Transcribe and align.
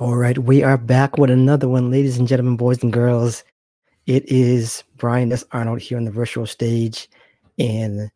All 0.00 0.14
right, 0.14 0.38
we 0.38 0.62
are 0.62 0.78
back 0.78 1.18
with 1.18 1.28
another 1.28 1.68
one, 1.68 1.90
ladies 1.90 2.18
and 2.18 2.28
gentlemen, 2.28 2.56
boys 2.56 2.84
and 2.84 2.92
girls. 2.92 3.42
It 4.06 4.24
is 4.30 4.84
Bryan 4.96 5.32
S. 5.32 5.42
Arnold 5.50 5.80
here 5.80 5.98
on 5.98 6.04
the 6.04 6.12
virtual 6.12 6.46
stage, 6.46 7.10
and 7.58 8.08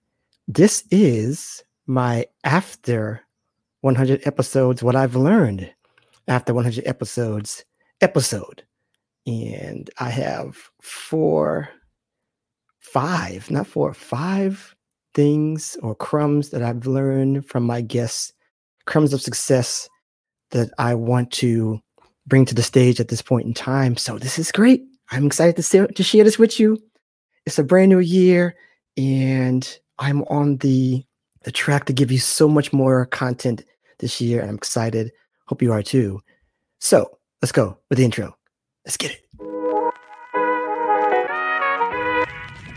this 0.46 0.84
is 0.92 1.64
my 1.88 2.26
after 2.44 3.20
100 3.80 4.24
episodes, 4.28 4.80
what 4.80 4.94
I've 4.94 5.16
learned 5.16 5.74
after 6.28 6.54
100 6.54 6.86
episodes 6.86 7.64
episode. 8.00 8.62
And 9.26 9.90
I 9.98 10.10
have 10.10 10.70
four, 10.80 11.68
five, 12.78 13.50
not 13.50 13.66
four, 13.66 13.92
five 13.92 14.76
things 15.14 15.76
or 15.82 15.96
crumbs 15.96 16.50
that 16.50 16.62
I've 16.62 16.86
learned 16.86 17.44
from 17.44 17.64
my 17.64 17.80
guests, 17.80 18.32
crumbs 18.84 19.12
of 19.12 19.20
success 19.20 19.88
that 20.52 20.70
I 20.78 20.94
want 20.94 21.30
to 21.32 21.80
bring 22.26 22.44
to 22.46 22.54
the 22.54 22.62
stage 22.62 23.00
at 23.00 23.08
this 23.08 23.22
point 23.22 23.46
in 23.46 23.54
time. 23.54 23.96
So 23.96 24.18
this 24.18 24.38
is 24.38 24.52
great. 24.52 24.84
I'm 25.10 25.26
excited 25.26 25.56
to, 25.56 25.62
say, 25.62 25.86
to 25.86 26.02
share 26.02 26.24
this 26.24 26.38
with 26.38 26.58
you. 26.58 26.78
It's 27.44 27.58
a 27.58 27.64
brand 27.64 27.90
new 27.90 27.98
year, 27.98 28.54
and 28.96 29.78
I'm 29.98 30.22
on 30.24 30.58
the 30.58 31.04
the 31.44 31.50
track 31.50 31.86
to 31.86 31.92
give 31.92 32.12
you 32.12 32.18
so 32.18 32.48
much 32.48 32.72
more 32.72 33.06
content 33.06 33.64
this 33.98 34.20
year. 34.20 34.40
And 34.40 34.48
I'm 34.48 34.56
excited. 34.56 35.10
Hope 35.46 35.60
you 35.60 35.72
are 35.72 35.82
too. 35.82 36.20
So 36.78 37.18
let's 37.42 37.52
go 37.52 37.78
with 37.88 37.98
the 37.98 38.04
intro. 38.04 38.36
Let's 38.84 38.96
get 38.96 39.10
it. 39.10 39.51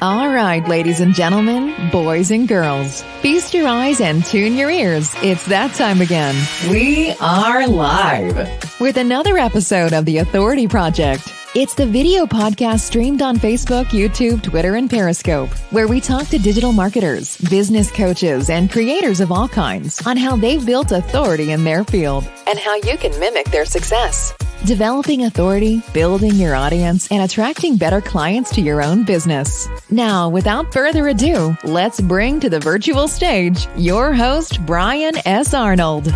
All 0.02 0.30
right, 0.30 0.68
ladies 0.68 1.00
and 1.00 1.14
gentlemen, 1.16 1.90
boys 1.90 2.30
and 2.30 2.50
girls, 2.50 3.02
feast 3.22 3.54
your 3.54 3.66
eyes 3.66 4.02
and 4.02 4.26
tune 4.26 4.56
your 4.56 4.70
ears. 4.70 5.16
It's 5.24 5.46
that 5.46 5.74
time 5.74 6.02
again. 6.02 6.36
We 6.70 7.16
are 7.22 7.66
live 7.66 8.36
with 8.82 8.98
another 8.98 9.38
episode 9.38 9.94
of 9.94 10.04
The 10.04 10.18
Authority 10.18 10.68
Project. 10.68 11.34
It's 11.56 11.76
the 11.76 11.86
video 11.86 12.26
podcast 12.26 12.82
streamed 12.82 13.22
on 13.22 13.38
Facebook, 13.38 13.86
YouTube, 13.86 14.44
Twitter, 14.44 14.76
and 14.76 14.90
Periscope, 14.90 15.50
where 15.72 15.88
we 15.88 16.02
talk 16.02 16.28
to 16.28 16.38
digital 16.38 16.74
marketers, 16.74 17.38
business 17.38 17.90
coaches, 17.90 18.50
and 18.50 18.70
creators 18.70 19.22
of 19.22 19.32
all 19.32 19.48
kinds 19.48 20.06
on 20.06 20.18
how 20.18 20.36
they've 20.36 20.66
built 20.66 20.92
authority 20.92 21.54
in 21.54 21.64
their 21.64 21.86
field 21.86 22.30
and 22.48 22.60
how 22.60 22.76
you 22.76 22.98
can 22.98 23.18
mimic 23.18 23.50
their 23.52 23.66
success. 23.66 24.34
Developing 24.66 25.26
authority, 25.26 25.84
building 25.94 26.34
your 26.38 26.56
audience, 26.56 27.08
and 27.12 27.22
attracting 27.22 27.78
better 27.78 28.02
clients 28.02 28.50
to 28.56 28.62
your 28.62 28.82
own 28.82 29.04
business. 29.04 29.70
Now, 29.92 30.28
without 30.28 30.74
further 30.74 31.08
ado, 31.08 31.56
let's 31.64 32.02
bring 32.02 32.40
to 32.40 32.50
the 32.50 32.60
virtual 32.60 33.08
stage 33.08 33.68
your 33.78 34.12
host, 34.12 34.66
Bryan 34.66 35.14
S. 35.24 35.54
Arnold. 35.54 36.08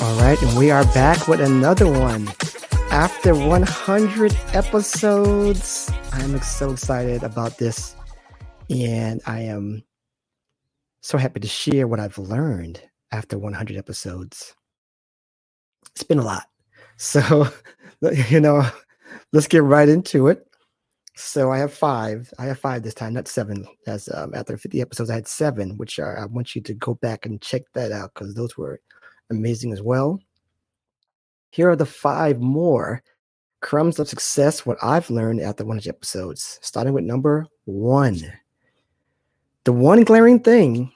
All 0.00 0.16
right, 0.20 0.40
and 0.40 0.56
we 0.56 0.70
are 0.70 0.84
back 0.94 1.26
with 1.26 1.40
another 1.40 1.90
one. 1.90 2.28
After 2.92 3.34
100 3.34 4.38
episodes, 4.52 5.90
I'm 6.12 6.40
so 6.40 6.70
excited 6.70 7.24
about 7.24 7.58
this. 7.58 7.96
And 8.70 9.20
I 9.26 9.40
am 9.40 9.82
so 11.00 11.18
happy 11.18 11.40
to 11.40 11.48
share 11.48 11.88
what 11.88 11.98
I've 11.98 12.16
learned 12.16 12.80
after 13.10 13.36
100 13.36 13.76
episodes. 13.76 14.54
It's 15.90 16.04
been 16.04 16.20
a 16.20 16.24
lot. 16.24 16.44
So, 16.96 17.48
you 18.28 18.40
know, 18.40 18.68
let's 19.32 19.48
get 19.48 19.62
right 19.62 19.88
into 19.88 20.28
it. 20.28 20.46
So 21.14 21.50
I 21.50 21.58
have 21.58 21.72
five. 21.72 22.32
I 22.38 22.44
have 22.44 22.58
five 22.58 22.82
this 22.82 22.94
time, 22.94 23.14
not 23.14 23.28
seven. 23.28 23.66
As 23.86 24.08
um, 24.14 24.34
after 24.34 24.56
50 24.56 24.80
episodes, 24.82 25.08
I 25.08 25.14
had 25.14 25.26
seven, 25.26 25.78
which 25.78 25.98
are, 25.98 26.18
I 26.18 26.26
want 26.26 26.54
you 26.54 26.60
to 26.62 26.74
go 26.74 26.94
back 26.94 27.24
and 27.24 27.40
check 27.40 27.62
that 27.72 27.90
out 27.90 28.12
because 28.14 28.34
those 28.34 28.56
were 28.56 28.80
amazing 29.30 29.72
as 29.72 29.82
well. 29.82 30.20
Here 31.50 31.70
are 31.70 31.76
the 31.76 31.86
five 31.86 32.40
more 32.40 33.02
crumbs 33.60 33.98
of 33.98 34.08
success, 34.08 34.66
what 34.66 34.76
I've 34.82 35.08
learned 35.08 35.40
after 35.40 35.64
100 35.64 35.88
episodes, 35.88 36.58
starting 36.60 36.92
with 36.92 37.04
number 37.04 37.46
one. 37.64 38.20
The 39.64 39.72
one 39.72 40.04
glaring 40.04 40.40
thing 40.40 40.92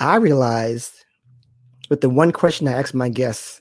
I 0.00 0.16
realized 0.16 1.04
with 1.90 2.00
the 2.00 2.10
one 2.10 2.32
question 2.32 2.66
I 2.66 2.72
asked 2.72 2.94
my 2.94 3.10
guests 3.10 3.60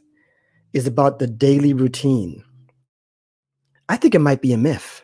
is 0.75 0.85
about 0.85 1.17
the 1.19 1.25
daily 1.25 1.73
routine. 1.73 2.43
I 3.87 3.95
think 3.95 4.13
it 4.13 4.19
might 4.19 4.41
be 4.41 4.51
a 4.51 4.57
myth. 4.57 5.01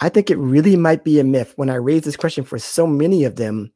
I 0.00 0.08
think 0.08 0.30
it 0.30 0.38
really 0.38 0.76
might 0.76 1.04
be 1.04 1.20
a 1.20 1.24
myth. 1.24 1.52
When 1.56 1.68
I 1.68 1.74
raised 1.74 2.04
this 2.06 2.16
question 2.16 2.42
for 2.42 2.58
so 2.58 2.86
many 2.86 3.24
of 3.24 3.36
them, 3.36 3.70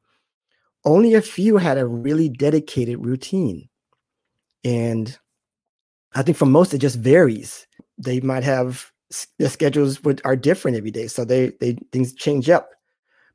only 0.84 1.14
a 1.14 1.22
few 1.22 1.58
had 1.58 1.76
a 1.76 1.86
really 1.86 2.30
dedicated 2.30 3.04
routine. 3.04 3.68
And 4.64 5.18
I 6.14 6.22
think 6.22 6.38
for 6.38 6.46
most, 6.46 6.72
it 6.72 6.78
just 6.78 6.96
varies. 6.96 7.66
They 7.98 8.20
might 8.20 8.42
have 8.42 8.90
their 9.38 9.50
schedules 9.50 10.02
would, 10.02 10.22
are 10.24 10.36
different 10.36 10.78
every 10.78 10.90
day. 10.90 11.08
So 11.08 11.26
they, 11.26 11.52
they 11.60 11.76
things 11.92 12.14
change 12.14 12.48
up. 12.48 12.70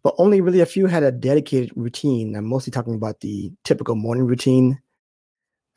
But 0.01 0.15
only 0.17 0.41
really 0.41 0.61
a 0.61 0.65
few 0.65 0.87
had 0.87 1.03
a 1.03 1.11
dedicated 1.11 1.71
routine. 1.75 2.35
I'm 2.35 2.45
mostly 2.45 2.71
talking 2.71 2.95
about 2.95 3.19
the 3.19 3.51
typical 3.63 3.95
morning 3.95 4.25
routine, 4.25 4.81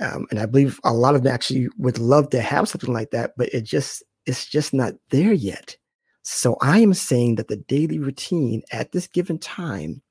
um, 0.00 0.26
and 0.30 0.38
I 0.40 0.46
believe 0.46 0.78
a 0.84 0.92
lot 0.92 1.14
of 1.14 1.22
them 1.22 1.32
actually 1.32 1.68
would 1.78 1.98
love 1.98 2.30
to 2.30 2.40
have 2.40 2.68
something 2.68 2.92
like 2.92 3.10
that, 3.10 3.32
but 3.36 3.48
it 3.54 3.62
just 3.62 4.02
it's 4.26 4.46
just 4.46 4.74
not 4.74 4.94
there 5.10 5.32
yet. 5.32 5.76
So 6.22 6.56
I 6.60 6.80
am 6.80 6.92
saying 6.92 7.36
that 7.36 7.48
the 7.48 7.56
daily 7.56 7.98
routine 7.98 8.62
at 8.72 8.92
this 8.92 9.06
given 9.06 9.38
time 9.38 10.02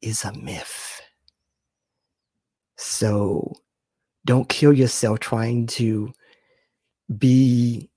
is 0.00 0.24
a 0.24 0.32
myth. 0.32 1.00
So 2.76 3.52
don't 4.24 4.48
kill 4.48 4.72
yourself 4.72 5.20
trying 5.20 5.66
to 5.68 6.12
be 7.18 7.90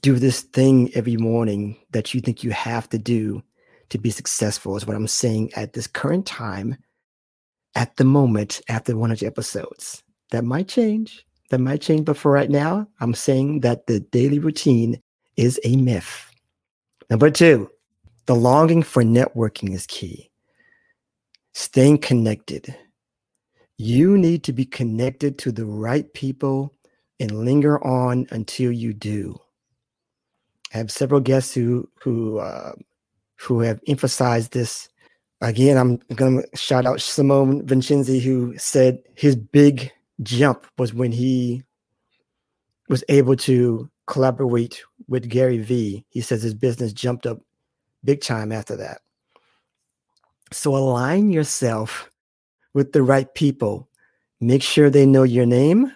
do 0.00 0.18
this 0.18 0.40
thing 0.40 0.90
every 0.94 1.16
morning 1.16 1.76
that 1.90 2.12
you 2.12 2.20
think 2.20 2.42
you 2.42 2.50
have 2.50 2.88
to 2.88 2.98
do 2.98 3.42
to 3.90 3.98
be 3.98 4.10
successful 4.10 4.76
is 4.76 4.84
what 4.86 4.96
I'm 4.96 5.06
saying 5.06 5.52
at 5.54 5.74
this 5.74 5.86
current 5.86 6.26
time 6.26 6.76
at 7.76 7.96
the 7.96 8.04
moment 8.04 8.60
after 8.68 8.96
100 8.96 9.24
episodes. 9.24 10.02
That 10.30 10.44
might 10.44 10.66
change. 10.66 11.24
That 11.50 11.60
might 11.60 11.82
change. 11.82 12.06
But 12.06 12.16
for 12.16 12.32
right 12.32 12.50
now, 12.50 12.88
I'm 12.98 13.14
saying 13.14 13.60
that 13.60 13.86
the 13.86 14.00
daily 14.00 14.40
routine 14.40 15.00
is 15.36 15.60
a 15.62 15.76
myth. 15.76 16.32
Number 17.08 17.30
two, 17.30 17.70
the 18.24 18.34
longing 18.34 18.82
for 18.82 19.04
networking 19.04 19.72
is 19.72 19.86
key. 19.86 20.30
Staying 21.54 21.98
connected. 21.98 22.74
You 23.78 24.18
need 24.18 24.42
to 24.44 24.52
be 24.52 24.64
connected 24.64 25.38
to 25.38 25.52
the 25.52 25.66
right 25.66 26.12
people 26.14 26.74
and 27.20 27.44
linger 27.44 27.82
on 27.86 28.26
until 28.30 28.72
you 28.72 28.92
do. 28.92 29.38
I 30.74 30.78
have 30.78 30.90
several 30.90 31.20
guests 31.20 31.54
who 31.54 31.88
who 32.02 32.38
uh, 32.38 32.72
who 33.36 33.60
have 33.60 33.80
emphasized 33.86 34.52
this 34.52 34.88
Again, 35.42 35.76
I'm 35.76 35.96
going 36.14 36.42
to 36.42 36.56
shout 36.56 36.86
out 36.86 37.00
Simone 37.00 37.66
Vincenzi, 37.66 38.20
who 38.20 38.56
said 38.56 39.02
his 39.14 39.36
big 39.36 39.92
jump 40.22 40.66
was 40.78 40.94
when 40.94 41.12
he 41.12 41.62
was 42.88 43.04
able 43.08 43.36
to 43.36 43.90
collaborate 44.06 44.82
with 45.08 45.28
Gary 45.28 45.58
Vee. 45.58 46.04
He 46.08 46.20
says 46.20 46.42
his 46.42 46.54
business 46.54 46.92
jumped 46.92 47.26
up 47.26 47.40
big 48.02 48.22
time 48.22 48.50
after 48.50 48.76
that. 48.76 49.02
So 50.52 50.74
align 50.74 51.30
yourself 51.30 52.10
with 52.72 52.92
the 52.92 53.02
right 53.02 53.32
people. 53.34 53.88
Make 54.40 54.62
sure 54.62 54.88
they 54.88 55.04
know 55.04 55.24
your 55.24 55.46
name. 55.46 55.92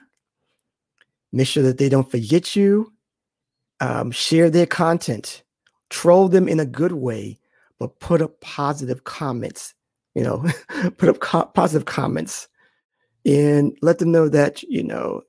Make 1.32 1.46
sure 1.46 1.62
that 1.62 1.78
they 1.78 1.88
don't 1.88 2.10
forget 2.10 2.56
you. 2.56 2.92
Um, 3.80 4.10
share 4.10 4.50
their 4.50 4.66
content. 4.66 5.44
Troll 5.88 6.28
them 6.28 6.48
in 6.48 6.60
a 6.60 6.66
good 6.66 6.92
way 6.92 7.39
but 7.80 7.98
put 7.98 8.22
up 8.22 8.40
positive 8.42 9.02
comments, 9.04 9.74
you 10.14 10.22
know, 10.22 10.44
put 10.98 11.08
up 11.08 11.18
co- 11.18 11.46
positive 11.46 11.86
comments 11.86 12.46
and 13.26 13.76
let 13.82 13.98
them 13.98 14.12
know 14.12 14.28
that, 14.28 14.62
you 14.64 14.84
know, 14.84 15.22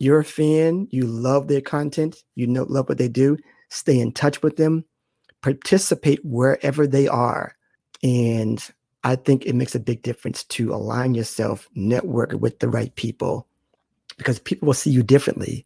you're 0.00 0.18
a 0.18 0.24
fan, 0.24 0.88
you 0.90 1.06
love 1.06 1.48
their 1.48 1.60
content, 1.60 2.24
you 2.34 2.46
know, 2.46 2.64
love 2.68 2.88
what 2.88 2.98
they 2.98 3.08
do. 3.08 3.38
Stay 3.70 3.98
in 3.98 4.12
touch 4.12 4.42
with 4.42 4.56
them, 4.56 4.84
participate 5.40 6.22
wherever 6.24 6.86
they 6.86 7.08
are. 7.08 7.54
And 8.02 8.62
I 9.04 9.16
think 9.16 9.46
it 9.46 9.54
makes 9.54 9.74
a 9.74 9.80
big 9.80 10.02
difference 10.02 10.44
to 10.44 10.74
align 10.74 11.14
yourself, 11.14 11.68
network 11.74 12.32
with 12.32 12.58
the 12.58 12.68
right 12.68 12.94
people, 12.96 13.46
because 14.16 14.38
people 14.40 14.66
will 14.66 14.74
see 14.74 14.90
you 14.90 15.02
differently 15.02 15.64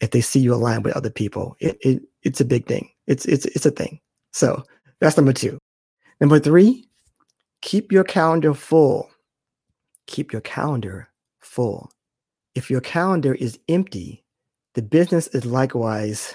if 0.00 0.10
they 0.10 0.20
see 0.20 0.40
you 0.40 0.54
aligned 0.54 0.84
with 0.84 0.96
other 0.96 1.10
people. 1.10 1.56
It, 1.60 1.78
it 1.82 2.02
it's 2.22 2.40
a 2.40 2.44
big 2.44 2.66
thing. 2.66 2.90
It's 3.06 3.26
it's 3.26 3.44
it's 3.46 3.66
a 3.66 3.70
thing. 3.70 4.00
So 4.32 4.64
that's 5.00 5.16
number 5.16 5.32
two. 5.32 5.58
Number 6.20 6.38
three, 6.38 6.88
keep 7.62 7.92
your 7.92 8.04
calendar 8.04 8.54
full. 8.54 9.10
Keep 10.06 10.32
your 10.32 10.40
calendar 10.42 11.08
full. 11.40 11.90
If 12.54 12.70
your 12.70 12.80
calendar 12.80 13.34
is 13.34 13.58
empty, 13.68 14.24
the 14.74 14.82
business 14.82 15.26
is 15.28 15.44
likewise 15.44 16.34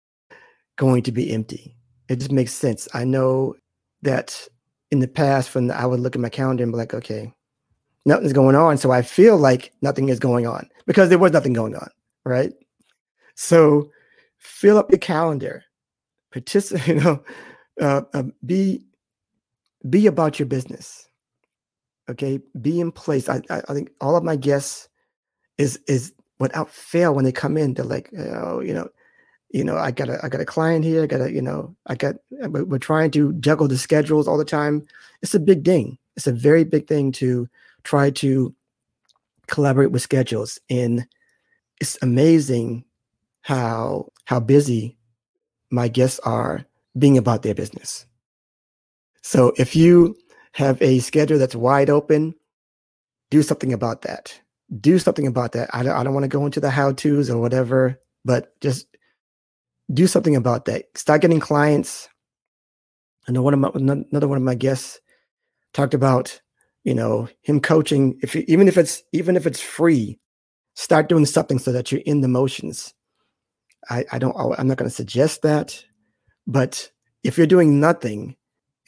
going 0.76 1.02
to 1.04 1.12
be 1.12 1.32
empty. 1.32 1.74
It 2.08 2.16
just 2.16 2.32
makes 2.32 2.52
sense. 2.52 2.88
I 2.94 3.04
know 3.04 3.54
that 4.02 4.46
in 4.90 5.00
the 5.00 5.08
past, 5.08 5.54
when 5.54 5.70
I 5.70 5.84
would 5.84 6.00
look 6.00 6.14
at 6.14 6.22
my 6.22 6.28
calendar 6.28 6.62
and 6.62 6.72
be 6.72 6.78
like, 6.78 6.94
okay, 6.94 7.32
nothing's 8.04 8.32
going 8.32 8.56
on. 8.56 8.78
So 8.78 8.90
I 8.90 9.02
feel 9.02 9.36
like 9.36 9.72
nothing 9.82 10.08
is 10.08 10.18
going 10.18 10.46
on 10.46 10.68
because 10.86 11.08
there 11.08 11.18
was 11.18 11.32
nothing 11.32 11.52
going 11.52 11.74
on, 11.74 11.90
right? 12.24 12.52
So 13.34 13.90
fill 14.38 14.78
up 14.78 14.90
your 14.90 14.98
calendar, 14.98 15.62
participate, 16.32 16.86
you 16.88 16.94
know, 16.94 17.22
uh, 17.80 18.02
uh, 18.14 18.24
be 18.44 18.84
be 19.88 20.06
about 20.06 20.38
your 20.38 20.46
business. 20.46 21.08
Okay, 22.10 22.40
be 22.60 22.80
in 22.80 22.90
place. 22.90 23.28
I, 23.28 23.42
I, 23.50 23.62
I 23.68 23.74
think 23.74 23.90
all 24.00 24.16
of 24.16 24.24
my 24.24 24.36
guests 24.36 24.88
is 25.58 25.78
is 25.86 26.12
without 26.38 26.70
fail 26.70 27.14
when 27.14 27.24
they 27.24 27.32
come 27.32 27.56
in, 27.56 27.74
they're 27.74 27.84
like, 27.84 28.10
oh, 28.16 28.60
you 28.60 28.72
know, 28.72 28.88
you 29.50 29.64
know, 29.64 29.76
I 29.76 29.90
got 29.90 30.08
a 30.08 30.18
I 30.24 30.28
got 30.28 30.40
a 30.40 30.46
client 30.46 30.84
here. 30.84 31.02
I 31.02 31.06
got 31.06 31.20
a, 31.20 31.32
you 31.32 31.42
know, 31.42 31.74
I 31.86 31.94
got 31.94 32.16
we're 32.30 32.78
trying 32.78 33.10
to 33.12 33.32
juggle 33.34 33.68
the 33.68 33.78
schedules 33.78 34.28
all 34.28 34.38
the 34.38 34.44
time. 34.44 34.86
It's 35.22 35.34
a 35.34 35.40
big 35.40 35.64
thing. 35.64 35.98
It's 36.16 36.26
a 36.26 36.32
very 36.32 36.64
big 36.64 36.86
thing 36.86 37.12
to 37.12 37.48
try 37.84 38.10
to 38.10 38.54
collaborate 39.46 39.90
with 39.90 40.02
schedules. 40.02 40.58
And 40.68 41.06
it's 41.80 41.98
amazing 42.02 42.84
how 43.42 44.10
how 44.24 44.40
busy 44.40 44.96
my 45.70 45.88
guests 45.88 46.20
are 46.20 46.64
being 46.98 47.18
about 47.18 47.42
their 47.42 47.54
business. 47.54 48.06
So 49.28 49.52
if 49.58 49.76
you 49.76 50.16
have 50.52 50.80
a 50.80 51.00
schedule 51.00 51.38
that's 51.38 51.54
wide 51.54 51.90
open, 51.90 52.34
do 53.30 53.42
something 53.42 53.74
about 53.74 54.00
that. 54.02 54.40
Do 54.80 54.98
something 54.98 55.26
about 55.26 55.52
that. 55.52 55.68
I 55.74 55.82
don't, 55.82 55.94
I 55.94 56.02
don't 56.02 56.14
want 56.14 56.24
to 56.24 56.28
go 56.28 56.46
into 56.46 56.60
the 56.60 56.70
how 56.70 56.92
to's 56.92 57.28
or 57.28 57.38
whatever, 57.38 58.00
but 58.24 58.58
just 58.62 58.86
do 59.92 60.06
something 60.06 60.34
about 60.34 60.64
that. 60.64 60.86
Start 60.96 61.20
getting 61.20 61.40
clients. 61.40 62.08
I 63.28 63.32
know 63.32 63.42
one 63.42 63.52
of 63.52 63.60
my 63.60 63.70
another 63.74 64.28
one 64.28 64.38
of 64.38 64.44
my 64.44 64.54
guests 64.54 64.98
talked 65.74 65.92
about, 65.92 66.40
you 66.84 66.94
know, 66.94 67.28
him 67.42 67.60
coaching. 67.60 68.18
If 68.22 68.34
you, 68.34 68.46
even 68.48 68.66
if 68.66 68.78
it's 68.78 69.02
even 69.12 69.36
if 69.36 69.46
it's 69.46 69.60
free, 69.60 70.18
start 70.72 71.10
doing 71.10 71.26
something 71.26 71.58
so 71.58 71.70
that 71.72 71.92
you're 71.92 72.00
in 72.06 72.22
the 72.22 72.28
motions. 72.28 72.94
I, 73.90 74.06
I 74.10 74.18
don't. 74.18 74.34
I'm 74.58 74.68
not 74.68 74.78
going 74.78 74.88
to 74.88 74.96
suggest 74.96 75.42
that, 75.42 75.84
but 76.46 76.90
if 77.22 77.36
you're 77.36 77.46
doing 77.46 77.78
nothing, 77.78 78.37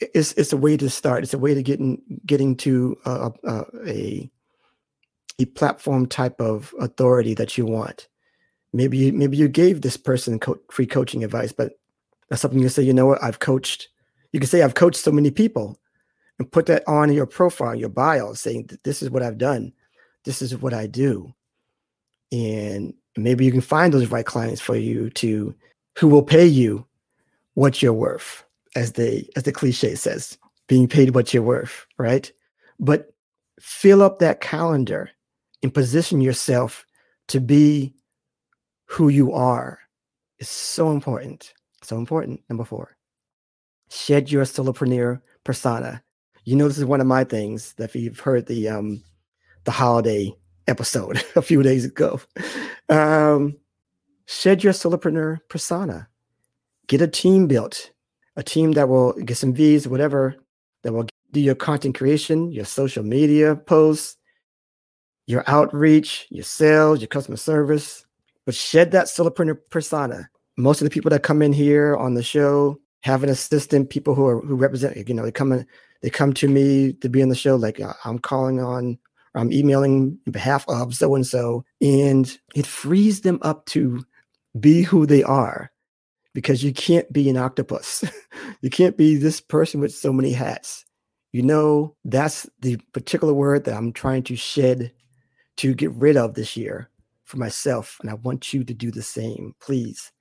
it's 0.01 0.33
it's 0.33 0.53
a 0.53 0.57
way 0.57 0.77
to 0.77 0.89
start. 0.89 1.23
It's 1.23 1.33
a 1.33 1.39
way 1.39 1.53
to 1.53 1.63
get 1.63 1.79
in, 1.79 2.01
getting 2.25 2.55
to 2.57 2.97
a, 3.05 3.31
a, 3.43 3.65
a 3.87 4.31
a 5.39 5.45
platform 5.45 6.07
type 6.07 6.39
of 6.41 6.73
authority 6.79 7.33
that 7.35 7.57
you 7.57 7.65
want. 7.65 8.07
Maybe 8.73 8.97
you, 8.97 9.13
maybe 9.13 9.37
you 9.37 9.47
gave 9.47 9.81
this 9.81 9.97
person 9.97 10.39
co- 10.39 10.59
free 10.71 10.85
coaching 10.85 11.23
advice, 11.23 11.51
but 11.51 11.73
that's 12.29 12.41
something 12.41 12.59
you 12.59 12.69
say. 12.69 12.83
You 12.83 12.93
know 12.93 13.05
what? 13.05 13.23
I've 13.23 13.39
coached. 13.39 13.89
You 14.31 14.39
can 14.39 14.47
say 14.47 14.61
I've 14.61 14.75
coached 14.75 14.99
so 14.99 15.11
many 15.11 15.29
people, 15.29 15.79
and 16.39 16.51
put 16.51 16.65
that 16.67 16.83
on 16.87 17.11
your 17.11 17.25
profile, 17.25 17.75
your 17.75 17.89
bio, 17.89 18.33
saying 18.33 18.67
that 18.67 18.83
this 18.83 19.01
is 19.01 19.09
what 19.09 19.23
I've 19.23 19.37
done, 19.37 19.73
this 20.25 20.41
is 20.41 20.57
what 20.57 20.73
I 20.73 20.87
do, 20.87 21.33
and 22.31 22.93
maybe 23.17 23.45
you 23.45 23.51
can 23.51 23.61
find 23.61 23.93
those 23.93 24.07
right 24.07 24.25
clients 24.25 24.61
for 24.61 24.75
you 24.75 25.09
to 25.11 25.53
who 25.97 26.07
will 26.07 26.23
pay 26.23 26.45
you 26.45 26.87
what 27.55 27.81
you're 27.81 27.93
worth 27.93 28.45
as 28.75 28.93
the 28.93 29.27
as 29.35 29.43
the 29.43 29.51
cliche 29.51 29.95
says 29.95 30.37
being 30.67 30.87
paid 30.87 31.13
what 31.13 31.33
you're 31.33 31.43
worth 31.43 31.85
right? 31.97 32.31
But 32.79 33.13
fill 33.59 34.01
up 34.01 34.19
that 34.19 34.41
calendar 34.41 35.09
and 35.61 35.73
position 35.73 36.21
yourself 36.21 36.85
to 37.27 37.39
be 37.39 37.93
who 38.85 39.09
you 39.09 39.31
are 39.33 39.79
is 40.39 40.49
so 40.49 40.91
important 40.91 41.53
so 41.83 41.97
important 41.97 42.41
number 42.49 42.63
four. 42.63 42.95
Shed 43.89 44.31
your 44.31 44.45
solopreneur 44.45 45.21
persona. 45.43 46.03
You 46.45 46.55
know 46.55 46.67
this 46.67 46.77
is 46.77 46.85
one 46.85 47.01
of 47.01 47.07
my 47.07 47.23
things 47.23 47.73
that 47.73 47.85
if 47.85 47.95
you've 47.95 48.19
heard 48.19 48.47
the 48.47 48.69
um 48.69 49.03
the 49.63 49.71
holiday 49.71 50.33
episode 50.67 51.23
a 51.35 51.41
few 51.41 51.61
days 51.63 51.85
ago. 51.85 52.21
Um 52.89 53.57
shed 54.25 54.63
your 54.63 54.73
solopreneur 54.73 55.39
persona. 55.49 56.07
Get 56.87 57.01
a 57.01 57.07
team 57.07 57.47
built 57.47 57.91
a 58.35 58.43
team 58.43 58.73
that 58.73 58.89
will 58.89 59.13
get 59.13 59.37
some 59.37 59.53
V's, 59.53 59.87
whatever, 59.87 60.35
that 60.83 60.93
will 60.93 61.07
do 61.31 61.39
your 61.39 61.55
content 61.55 61.97
creation, 61.97 62.51
your 62.51 62.65
social 62.65 63.03
media 63.03 63.55
posts, 63.55 64.17
your 65.27 65.43
outreach, 65.47 66.27
your 66.29 66.43
sales, 66.43 66.99
your 66.99 67.07
customer 67.07 67.37
service, 67.37 68.05
but 68.45 68.55
shed 68.55 68.91
that 68.91 69.07
solopreneur 69.07 69.57
persona. 69.69 70.29
Most 70.57 70.81
of 70.81 70.85
the 70.85 70.91
people 70.91 71.09
that 71.09 71.23
come 71.23 71.41
in 71.41 71.53
here 71.53 71.95
on 71.95 72.13
the 72.15 72.23
show 72.23 72.77
have 73.01 73.23
an 73.23 73.29
assistant, 73.29 73.89
people 73.89 74.13
who 74.13 74.25
are 74.27 74.41
who 74.41 74.55
represent, 74.55 75.07
you 75.07 75.13
know, 75.13 75.23
they 75.23 75.31
come 75.31 75.51
in, 75.51 75.65
they 76.01 76.09
come 76.09 76.33
to 76.33 76.47
me 76.47 76.93
to 76.93 77.09
be 77.09 77.21
on 77.21 77.29
the 77.29 77.35
show, 77.35 77.55
like 77.55 77.79
uh, 77.79 77.93
I'm 78.05 78.19
calling 78.19 78.59
on, 78.59 78.97
I'm 79.35 79.51
emailing 79.51 80.19
in 80.25 80.31
behalf 80.31 80.65
of 80.67 80.93
so 80.93 81.15
and 81.15 81.25
so, 81.25 81.63
and 81.81 82.37
it 82.53 82.65
frees 82.65 83.21
them 83.21 83.39
up 83.41 83.65
to 83.67 84.03
be 84.59 84.81
who 84.81 85.05
they 85.05 85.23
are 85.23 85.70
because 86.33 86.63
you 86.63 86.73
can't 86.73 87.11
be 87.11 87.29
an 87.29 87.37
octopus. 87.37 88.03
you 88.61 88.69
can't 88.69 88.97
be 88.97 89.15
this 89.15 89.41
person 89.41 89.79
with 89.79 89.93
so 89.93 90.13
many 90.13 90.31
hats. 90.31 90.85
You 91.31 91.41
know, 91.41 91.95
that's 92.03 92.49
the 92.59 92.77
particular 92.93 93.33
word 93.33 93.65
that 93.65 93.75
I'm 93.75 93.93
trying 93.93 94.23
to 94.23 94.35
shed 94.35 94.91
to 95.57 95.73
get 95.73 95.91
rid 95.91 96.17
of 96.17 96.33
this 96.33 96.57
year 96.57 96.89
for 97.23 97.37
myself. 97.37 97.97
And 98.01 98.09
I 98.09 98.15
want 98.15 98.53
you 98.53 98.63
to 98.63 98.73
do 98.73 98.91
the 98.91 99.01
same. 99.01 99.55
Please 99.61 100.11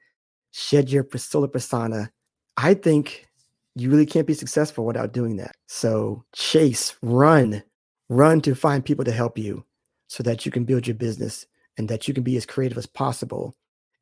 shed 0.52 0.90
your 0.90 1.06
solar 1.16 1.48
persona. 1.48 2.10
I 2.56 2.74
think 2.74 3.26
you 3.74 3.90
really 3.90 4.06
can't 4.06 4.26
be 4.26 4.34
successful 4.34 4.84
without 4.84 5.12
doing 5.12 5.36
that. 5.36 5.56
So 5.66 6.24
chase, 6.34 6.96
run, 7.02 7.62
run 8.08 8.40
to 8.42 8.54
find 8.54 8.84
people 8.84 9.04
to 9.04 9.12
help 9.12 9.38
you 9.38 9.64
so 10.08 10.22
that 10.24 10.44
you 10.44 10.52
can 10.52 10.64
build 10.64 10.86
your 10.86 10.96
business 10.96 11.46
and 11.78 11.88
that 11.88 12.08
you 12.08 12.14
can 12.14 12.24
be 12.24 12.36
as 12.36 12.46
creative 12.46 12.78
as 12.78 12.86
possible 12.86 13.54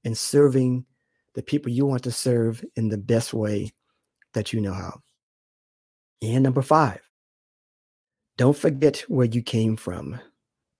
in 0.04 0.14
serving 0.14 0.84
the 1.34 1.42
people 1.42 1.70
you 1.70 1.86
want 1.86 2.04
to 2.04 2.10
serve 2.10 2.64
in 2.76 2.88
the 2.88 2.98
best 2.98 3.32
way 3.32 3.70
that 4.34 4.52
you 4.52 4.60
know 4.60 4.72
how. 4.72 5.00
And 6.22 6.42
number 6.42 6.62
five, 6.62 7.00
don't 8.36 8.56
forget 8.56 8.98
where 9.08 9.26
you 9.26 9.42
came 9.42 9.76
from. 9.76 10.18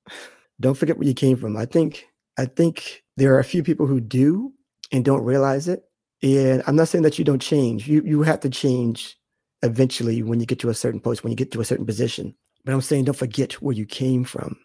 Don't 0.61 0.75
forget 0.75 0.99
where 0.99 1.07
you 1.07 1.15
came 1.15 1.37
from. 1.37 1.57
I 1.57 1.67
think 1.67 2.09
I 2.37 2.47
think 2.47 3.05
there 3.17 3.33
are 3.37 3.39
a 3.39 3.45
few 3.45 3.63
people 3.63 3.87
who 3.87 4.01
do 4.01 4.53
and 4.91 5.05
don't 5.05 5.23
realize 5.23 5.69
it. 5.69 5.85
And 6.21 6.65
I'm 6.67 6.75
not 6.75 6.89
saying 6.89 7.03
that 7.05 7.17
you 7.17 7.25
don't 7.25 7.41
change. 7.41 7.87
You 7.87 8.03
you 8.05 8.23
have 8.23 8.41
to 8.41 8.51
change 8.51 9.17
eventually 9.63 10.21
when 10.25 10.41
you 10.41 10.47
get 10.47 10.59
to 10.61 10.69
a 10.69 10.75
certain 10.75 10.99
post, 10.99 11.23
when 11.23 11.31
you 11.31 11.37
get 11.37 11.53
to 11.53 11.61
a 11.61 11.65
certain 11.65 11.87
position. 11.87 12.35
But 12.65 12.75
I'm 12.75 12.81
saying 12.81 13.05
don't 13.05 13.17
forget 13.17 13.53
where 13.63 13.75
you 13.75 13.87
came 13.87 14.25
from. 14.25 14.57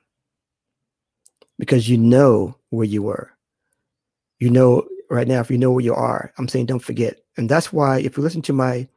Because 1.60 1.88
you 1.88 2.00
know 2.00 2.58
where 2.72 2.88
you 2.88 3.04
were. 3.04 3.32
You 4.40 4.50
know 4.50 4.88
right 5.14 5.28
now 5.28 5.40
if 5.40 5.52
you 5.52 5.58
know 5.58 5.72
where 5.72 5.84
you 5.84 5.94
are. 5.94 6.34
I'm 6.38 6.48
saying 6.48 6.66
don't 6.66 6.80
forget. 6.80 7.22
And 7.38 7.48
that's 7.48 7.72
why 7.72 8.00
if 8.00 8.18
you 8.18 8.24
listen 8.24 8.42
to 8.44 8.54
my 8.54 8.88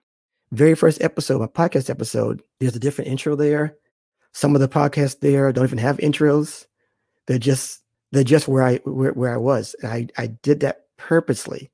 very 0.53 0.75
first 0.75 1.03
episode, 1.03 1.41
my 1.41 1.47
podcast 1.47 1.91
episode, 1.91 2.43
there's 2.59 2.75
a 2.75 2.81
different 2.81 3.11
intro 3.11 3.37
there. 3.37 3.77
Some 4.33 4.55
of 4.55 4.61
the 4.61 4.69
podcasts 4.69 5.21
there 5.21 5.53
don't 5.53 5.65
even 5.65 5.79
have 5.79 5.99
intros. 5.99 6.67
They're 7.27 7.39
just 7.39 7.83
they're 8.13 8.25
just 8.25 8.49
where 8.49 8.63
I 8.63 8.77
where, 8.85 9.13
where 9.13 9.35
I 9.35 9.37
was. 9.37 9.77
And 9.83 9.93
I 9.93 10.09
I 10.17 10.29
did 10.29 10.61
that 10.61 10.87
purposely 10.97 11.71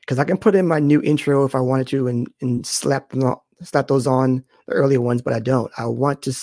because 0.00 0.18
I 0.18 0.24
can 0.24 0.38
put 0.38 0.54
in 0.54 0.66
my 0.66 0.80
new 0.80 1.00
intro 1.02 1.44
if 1.44 1.54
I 1.54 1.60
wanted 1.60 1.86
to 1.88 2.08
and 2.08 2.28
and 2.40 2.66
slap 2.66 3.10
them 3.10 3.22
on, 3.22 3.36
slap 3.62 3.86
those 3.86 4.06
on 4.06 4.44
the 4.66 4.74
earlier 4.74 5.00
ones, 5.00 5.22
but 5.22 5.34
I 5.34 5.40
don't. 5.40 5.70
I 5.78 5.86
want 5.86 6.22
to 6.22 6.36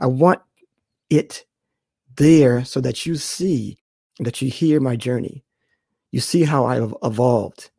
I 0.00 0.06
want 0.06 0.40
it 1.08 1.44
there 2.16 2.64
so 2.64 2.80
that 2.80 3.06
you 3.06 3.16
see 3.16 3.78
that 4.18 4.42
you 4.42 4.50
hear 4.50 4.80
my 4.80 4.96
journey 4.96 5.44
you 6.12 6.20
see 6.20 6.44
how 6.44 6.66
I've 6.66 6.94
evolved. 7.02 7.70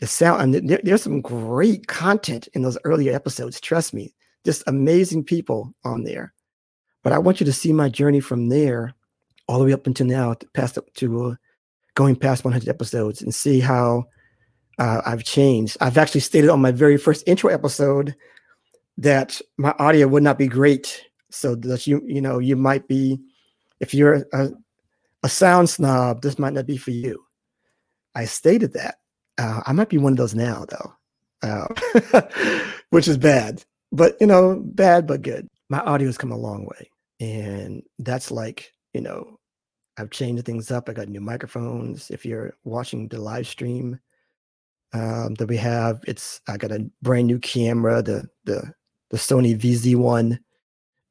The 0.00 0.06
sound, 0.06 0.54
and 0.54 0.68
there, 0.68 0.80
there's 0.82 1.02
some 1.02 1.20
great 1.20 1.86
content 1.86 2.48
in 2.52 2.62
those 2.62 2.78
earlier 2.84 3.14
episodes. 3.14 3.60
Trust 3.60 3.94
me, 3.94 4.14
just 4.44 4.62
amazing 4.66 5.24
people 5.24 5.74
on 5.84 6.04
there. 6.04 6.32
But 7.02 7.12
I 7.12 7.18
want 7.18 7.40
you 7.40 7.46
to 7.46 7.52
see 7.52 7.72
my 7.72 7.88
journey 7.88 8.20
from 8.20 8.48
there 8.48 8.94
all 9.48 9.58
the 9.58 9.64
way 9.64 9.72
up 9.72 9.86
until 9.86 10.06
now, 10.06 10.34
past 10.52 10.78
up 10.78 10.92
to 10.94 11.24
uh, 11.24 11.34
going 11.94 12.16
past 12.16 12.44
100 12.44 12.68
episodes, 12.68 13.22
and 13.22 13.34
see 13.34 13.60
how 13.60 14.04
uh, 14.78 15.02
I've 15.06 15.24
changed. 15.24 15.76
I've 15.80 15.98
actually 15.98 16.22
stated 16.22 16.50
on 16.50 16.60
my 16.60 16.72
very 16.72 16.96
first 16.96 17.26
intro 17.26 17.50
episode 17.50 18.14
that 18.98 19.40
my 19.56 19.74
audio 19.78 20.08
would 20.08 20.22
not 20.22 20.38
be 20.38 20.48
great, 20.48 21.02
so 21.30 21.54
that 21.56 21.86
you 21.86 22.02
you 22.04 22.20
know 22.20 22.38
you 22.38 22.56
might 22.56 22.88
be, 22.88 23.18
if 23.80 23.94
you're 23.94 24.26
a, 24.32 24.50
a 25.22 25.28
sound 25.28 25.70
snob, 25.70 26.22
this 26.22 26.38
might 26.38 26.52
not 26.52 26.66
be 26.66 26.76
for 26.76 26.90
you. 26.90 27.23
I 28.14 28.24
stated 28.24 28.72
that. 28.74 28.96
Uh, 29.38 29.60
I 29.66 29.72
might 29.72 29.88
be 29.88 29.98
one 29.98 30.12
of 30.12 30.16
those 30.16 30.34
now, 30.34 30.64
though, 30.68 30.94
uh, 31.42 32.22
which 32.90 33.08
is 33.08 33.18
bad, 33.18 33.64
but 33.90 34.16
you 34.20 34.26
know, 34.26 34.62
bad 34.64 35.06
but 35.06 35.22
good. 35.22 35.48
My 35.68 35.80
audio 35.80 36.06
has 36.06 36.18
come 36.18 36.30
a 36.30 36.36
long 36.36 36.66
way, 36.66 36.90
and 37.20 37.82
that's 37.98 38.30
like 38.30 38.72
you 38.92 39.00
know, 39.00 39.38
I've 39.98 40.10
changed 40.10 40.44
things 40.44 40.70
up. 40.70 40.88
I 40.88 40.92
got 40.92 41.08
new 41.08 41.20
microphones. 41.20 42.10
If 42.10 42.24
you're 42.24 42.54
watching 42.62 43.08
the 43.08 43.20
live 43.20 43.46
stream 43.48 43.98
um, 44.92 45.34
that 45.34 45.48
we 45.48 45.56
have, 45.56 46.00
it's 46.06 46.40
I 46.48 46.56
got 46.56 46.70
a 46.70 46.88
brand 47.02 47.26
new 47.26 47.40
camera, 47.40 48.02
the 48.02 48.28
the 48.44 48.72
the 49.10 49.16
Sony 49.16 49.58
VZ1, 49.58 50.38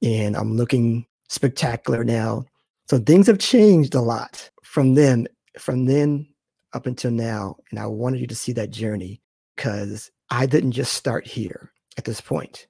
and 0.01 0.37
I'm 0.37 0.55
looking 0.55 1.05
spectacular 1.27 2.03
now. 2.03 2.45
So 2.89 2.99
things 2.99 3.27
have 3.27 3.39
changed 3.39 3.95
a 3.95 4.01
lot 4.01 4.49
from 4.63 4.95
then, 4.95 5.27
from 5.57 5.85
then 5.85 6.27
up 6.73 6.85
until 6.85 7.11
now. 7.11 7.57
And 7.71 7.79
I 7.79 7.85
wanted 7.85 8.21
you 8.21 8.27
to 8.27 8.35
see 8.35 8.51
that 8.53 8.71
journey 8.71 9.21
because 9.55 10.11
I 10.29 10.45
didn't 10.45 10.71
just 10.71 10.93
start 10.93 11.27
here 11.27 11.71
at 11.97 12.05
this 12.05 12.21
point. 12.21 12.67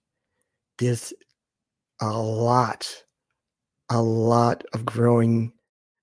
There's 0.78 1.14
a 2.02 2.12
lot, 2.12 3.04
a 3.90 4.02
lot 4.02 4.64
of 4.74 4.86
growing 4.86 5.54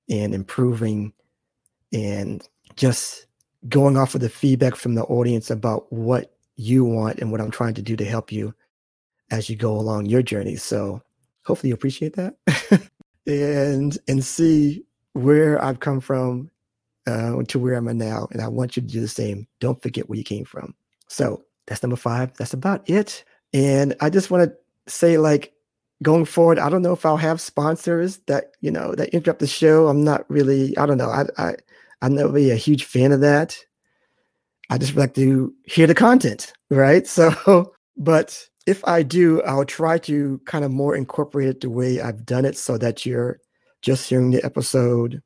and 0.09 0.35
improving 0.35 1.13
and 1.93 2.47
just 2.77 3.27
going 3.69 3.97
off 3.97 4.15
of 4.15 4.21
the 4.21 4.29
feedback 4.29 4.75
from 4.75 4.95
the 4.95 5.05
audience 5.05 5.51
about 5.51 5.93
what 5.93 6.35
you 6.57 6.85
want 6.85 7.19
and 7.19 7.31
what 7.31 7.41
I'm 7.41 7.51
trying 7.51 7.75
to 7.75 7.83
do 7.83 7.97
to 7.97 8.05
help 8.05 8.33
you 8.33 8.55
as 9.31 9.51
you 9.51 9.57
go 9.57 9.73
along 9.77 10.07
your 10.07 10.23
journey. 10.23 10.57
So 10.57 11.03
hopefully 11.45 11.69
you 11.69 11.75
appreciate 11.75 12.17
that 12.17 12.37
and 13.27 13.97
and 14.09 14.25
see 14.25 14.85
where 15.13 15.63
I've 15.63 15.81
come 15.81 16.01
from 16.01 16.51
uh, 17.11 17.43
to 17.49 17.59
where 17.59 17.75
I'm 17.75 17.89
at 17.89 17.97
now. 17.97 18.29
And 18.33 18.41
I 18.41 18.49
want 18.49 18.77
you 18.77 18.83
to 18.83 18.89
do 18.89 19.01
the 19.01 19.09
same. 19.09 19.47
Don't 19.61 19.83
forget 19.83 20.09
where 20.09 20.19
you 20.19 20.25
came 20.25 20.45
from. 20.45 20.75
So 21.09 21.43
that's 21.67 21.83
number 21.83 21.97
five. 21.97 22.37
That's 22.37 22.55
about 22.55 22.89
it. 22.89 23.25
And 23.53 23.95
I 24.01 24.11
just 24.11 24.31
want 24.31 24.51
to 24.51 24.57
say, 24.91 25.19
like, 25.19 25.53
going 26.03 26.25
forward, 26.25 26.59
I 26.59 26.69
don't 26.69 26.83
know 26.83 26.93
if 26.93 27.05
I'll 27.05 27.17
have 27.17 27.41
sponsors 27.41 28.19
that, 28.27 28.53
you 28.61 28.71
know, 28.71 28.95
that 28.95 29.11
interrupt 29.11 29.41
the 29.41 29.47
show. 29.47 29.89
I'm 29.89 30.03
not 30.03 30.29
really, 30.31 30.77
I 30.79 30.87
don't 30.87 30.99
know. 30.99 31.11
I, 31.11 31.25
I, 31.37 31.55
I'm 32.03 32.15
not 32.15 32.33
really 32.33 32.51
a 32.51 32.57
huge 32.57 32.85
fan 32.85 33.13
of 33.13 33.21
that. 33.21 33.59
I 34.71 34.79
just 34.79 34.95
like 34.95 35.15
to 35.15 35.53
hear 35.65 35.87
the 35.87 35.95
content, 35.95 36.53
right? 36.71 37.07
So, 37.07 37.73
but 37.97 38.47
if 38.67 38.87
I 38.87 39.03
do, 39.03 39.43
I'll 39.43 39.65
try 39.65 39.99
to 39.99 40.41
kind 40.47 40.65
of 40.65 40.71
more 40.71 40.95
incorporate 40.95 41.49
it 41.49 41.61
the 41.61 41.71
way 41.71 42.01
I've 42.01 42.25
done 42.25 42.45
it 42.45 42.57
so 42.57 42.79
that 42.79 43.05
you're 43.05 43.41
just 43.83 44.09
hearing 44.09 44.31
the 44.31 44.45
episode 44.45 45.23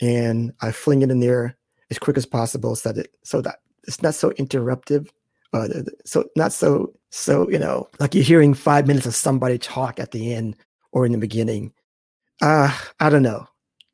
and 0.00 0.52
I 0.60 0.72
fling 0.72 1.02
it 1.02 1.10
in 1.10 1.20
there 1.20 1.56
as 1.90 1.98
quick 1.98 2.16
as 2.16 2.26
possible 2.26 2.76
so 2.76 2.92
that 2.92 3.06
it, 3.06 3.14
so 3.22 3.40
that 3.42 3.60
it's 3.84 4.02
not 4.02 4.14
so 4.14 4.30
interruptive. 4.32 5.08
Uh, 5.52 5.68
so 6.04 6.24
not 6.36 6.52
so 6.52 6.92
so 7.10 7.48
you 7.48 7.58
know 7.58 7.88
like 8.00 8.14
you're 8.14 8.24
hearing 8.24 8.52
five 8.52 8.86
minutes 8.86 9.06
of 9.06 9.14
somebody 9.14 9.58
talk 9.58 9.98
at 10.00 10.10
the 10.10 10.34
end 10.34 10.56
or 10.92 11.06
in 11.06 11.12
the 11.12 11.18
beginning. 11.18 11.72
Uh, 12.42 12.76
I 13.00 13.10
don't 13.10 13.22
know. 13.22 13.46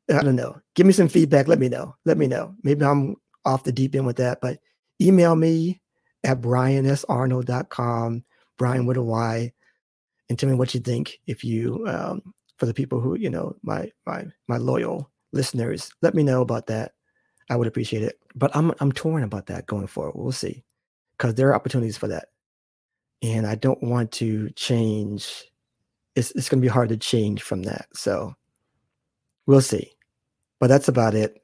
I 0.09 0.21
don't 0.21 0.35
know. 0.35 0.59
Give 0.75 0.85
me 0.85 0.93
some 0.93 1.07
feedback. 1.07 1.47
Let 1.47 1.59
me 1.59 1.69
know. 1.69 1.95
Let 2.05 2.17
me 2.17 2.27
know. 2.27 2.55
Maybe 2.63 2.83
I'm 2.83 3.15
off 3.45 3.63
the 3.63 3.71
deep 3.71 3.95
end 3.95 4.05
with 4.05 4.17
that, 4.17 4.39
but 4.41 4.59
email 5.01 5.35
me 5.35 5.81
at 6.23 6.41
bryansarnold.com, 6.41 8.23
Brian 8.57 8.85
with 8.85 8.97
a 8.97 9.03
Y, 9.03 9.51
and 10.29 10.39
tell 10.39 10.49
me 10.49 10.55
what 10.55 10.73
you 10.73 10.79
think. 10.79 11.19
If 11.27 11.43
you, 11.43 11.85
um, 11.87 12.33
for 12.57 12.65
the 12.65 12.73
people 12.73 12.99
who, 12.99 13.15
you 13.15 13.29
know, 13.29 13.55
my, 13.63 13.91
my, 14.05 14.25
my 14.47 14.57
loyal 14.57 15.09
listeners, 15.33 15.91
let 16.01 16.15
me 16.15 16.23
know 16.23 16.41
about 16.41 16.67
that. 16.67 16.93
I 17.49 17.55
would 17.55 17.67
appreciate 17.67 18.03
it. 18.03 18.19
But 18.35 18.55
I'm, 18.55 18.71
I'm 18.79 18.91
torn 18.91 19.23
about 19.23 19.47
that 19.47 19.65
going 19.67 19.87
forward. 19.87 20.13
We'll 20.15 20.31
see. 20.31 20.63
Cause 21.17 21.35
there 21.35 21.49
are 21.49 21.55
opportunities 21.55 21.97
for 21.97 22.07
that. 22.07 22.29
And 23.21 23.45
I 23.45 23.55
don't 23.55 23.81
want 23.83 24.11
to 24.13 24.49
change. 24.51 25.45
It's, 26.15 26.31
it's 26.31 26.49
going 26.49 26.61
to 26.61 26.65
be 26.65 26.71
hard 26.71 26.89
to 26.89 26.97
change 26.97 27.41
from 27.41 27.63
that. 27.63 27.87
So 27.93 28.33
we'll 29.45 29.61
see. 29.61 29.91
But 30.59 30.67
that's 30.67 30.87
about 30.87 31.15
it. 31.15 31.41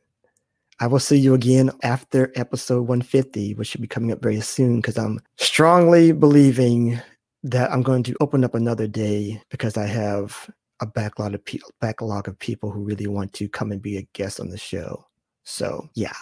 I 0.82 0.88
will 0.88 1.00
see 1.00 1.18
you 1.18 1.34
again 1.34 1.72
after 1.84 2.32
episode 2.36 2.88
150, 2.88 3.56
which 3.56 3.68
should 3.68 3.82
be 3.82 3.88
coming 3.88 4.14
up 4.14 4.22
very 4.22 4.40
soon 4.40 4.78
because 4.78 4.98
I'm 4.98 5.20
strongly 5.38 6.14
believing 6.14 7.02
that 7.44 7.72
I'm 7.72 7.82
going 7.82 8.04
to 8.04 8.16
open 8.22 8.44
up 8.46 8.56
another 8.56 8.88
day 8.88 9.42
because 9.50 9.76
I 9.76 9.86
have 9.86 10.50
a 10.82 10.86
backlog 10.86 11.34
of 11.34 11.44
people 11.44 11.70
backlog 11.80 12.28
of 12.28 12.38
people 12.40 12.72
who 12.72 12.82
really 12.82 13.08
want 13.08 13.34
to 13.34 13.50
come 13.50 13.72
and 13.72 13.82
be 13.82 13.98
a 13.98 14.08
guest 14.14 14.40
on 14.40 14.50
the 14.50 14.58
show. 14.58 15.06
So 15.44 15.90
yeah, 15.94 16.16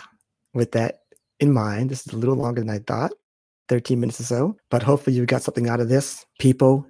with 0.54 0.72
that 0.72 1.02
in 1.40 1.52
mind, 1.52 1.90
this 1.90 2.06
is 2.08 2.14
a 2.14 2.18
little 2.18 2.36
longer 2.36 2.62
than 2.62 2.70
I 2.70 2.80
thought, 2.80 3.12
13 3.70 4.00
minutes 4.00 4.20
or 4.20 4.24
so, 4.24 4.58
but 4.70 4.84
hopefully 4.84 5.16
you 5.16 5.26
got 5.26 5.44
something 5.44 5.70
out 5.70 5.80
of 5.80 5.90
this. 5.90 6.26
People 6.40 6.86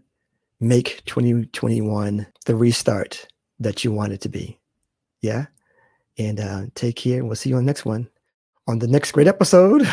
make 0.59 1.03
2021 1.05 2.25
the 2.45 2.55
restart 2.55 3.27
that 3.59 3.83
you 3.83 3.91
want 3.91 4.13
it 4.13 4.21
to 4.21 4.29
be. 4.29 4.59
Yeah. 5.21 5.47
And 6.17 6.39
uh, 6.39 6.63
take 6.75 6.95
care. 6.95 7.23
We'll 7.25 7.35
see 7.35 7.49
you 7.49 7.57
on 7.57 7.63
the 7.63 7.67
next 7.67 7.85
one 7.85 8.09
on 8.67 8.79
the 8.79 8.87
next 8.87 9.13
great 9.13 9.27
episode 9.27 9.87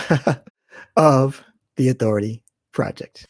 of 0.96 1.42
The 1.76 1.88
Authority 1.88 2.42
Project. 2.72 3.28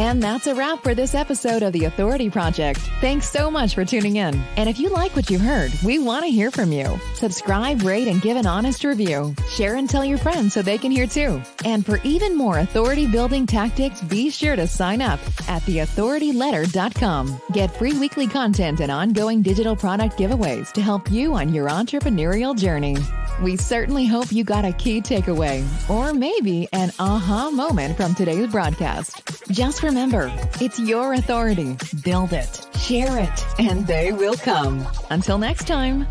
And 0.00 0.22
that's 0.22 0.46
a 0.46 0.54
wrap 0.54 0.82
for 0.82 0.94
this 0.94 1.14
episode 1.14 1.62
of 1.62 1.74
The 1.74 1.84
Authority 1.84 2.30
Project. 2.30 2.80
Thanks 3.02 3.28
so 3.28 3.50
much 3.50 3.74
for 3.74 3.84
tuning 3.84 4.16
in. 4.16 4.34
And 4.56 4.66
if 4.66 4.80
you 4.80 4.88
like 4.88 5.14
what 5.14 5.28
you 5.28 5.38
heard, 5.38 5.70
we 5.84 5.98
want 5.98 6.24
to 6.24 6.30
hear 6.30 6.50
from 6.50 6.72
you. 6.72 6.98
Subscribe, 7.12 7.82
rate, 7.82 8.08
and 8.08 8.22
give 8.22 8.38
an 8.38 8.46
honest 8.46 8.82
review. 8.82 9.34
Share 9.50 9.74
and 9.74 9.90
tell 9.90 10.02
your 10.02 10.16
friends 10.16 10.54
so 10.54 10.62
they 10.62 10.78
can 10.78 10.90
hear 10.90 11.06
too. 11.06 11.42
And 11.66 11.84
for 11.84 12.00
even 12.02 12.34
more 12.34 12.60
authority 12.60 13.08
building 13.08 13.44
tactics, 13.44 14.00
be 14.00 14.30
sure 14.30 14.56
to 14.56 14.66
sign 14.66 15.02
up 15.02 15.20
at 15.50 15.60
theauthorityletter.com. 15.64 17.42
Get 17.52 17.76
free 17.76 17.92
weekly 17.92 18.26
content 18.26 18.80
and 18.80 18.90
ongoing 18.90 19.42
digital 19.42 19.76
product 19.76 20.18
giveaways 20.18 20.72
to 20.72 20.80
help 20.80 21.10
you 21.10 21.34
on 21.34 21.52
your 21.52 21.68
entrepreneurial 21.68 22.56
journey. 22.56 22.96
We 23.40 23.56
certainly 23.56 24.04
hope 24.04 24.30
you 24.30 24.44
got 24.44 24.66
a 24.66 24.72
key 24.72 25.00
takeaway 25.00 25.64
or 25.88 26.12
maybe 26.12 26.68
an 26.74 26.92
aha 26.98 27.50
moment 27.50 27.96
from 27.96 28.14
today's 28.14 28.48
broadcast. 28.48 29.22
Just 29.48 29.82
remember, 29.82 30.30
it's 30.60 30.78
your 30.78 31.14
authority. 31.14 31.76
Build 32.04 32.34
it, 32.34 32.66
share 32.78 33.18
it, 33.18 33.46
and 33.58 33.86
they 33.86 34.12
will 34.12 34.36
come. 34.36 34.86
Until 35.08 35.38
next 35.38 35.66
time. 35.66 36.06